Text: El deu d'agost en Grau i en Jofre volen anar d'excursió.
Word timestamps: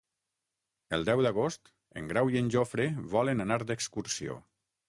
El 0.97 1.05
deu 1.09 1.21
d'agost 1.25 1.71
en 2.01 2.09
Grau 2.13 2.33
i 2.37 2.41
en 2.41 2.49
Jofre 2.57 2.91
volen 3.15 3.47
anar 3.47 3.59
d'excursió. 3.73 4.43